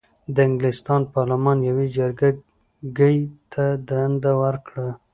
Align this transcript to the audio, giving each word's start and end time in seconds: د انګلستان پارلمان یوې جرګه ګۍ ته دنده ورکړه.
د 0.35 0.37
انګلستان 0.47 1.01
پارلمان 1.13 1.57
یوې 1.69 1.87
جرګه 1.97 2.29
ګۍ 2.97 3.17
ته 3.51 3.63
دنده 3.87 4.33
ورکړه. 4.43 4.87